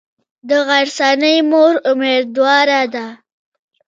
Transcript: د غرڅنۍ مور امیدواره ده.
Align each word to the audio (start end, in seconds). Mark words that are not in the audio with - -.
د 0.47 0.49
غرڅنۍ 0.67 1.37
مور 1.49 1.73
امیدواره 1.91 2.81
ده. 2.93 3.07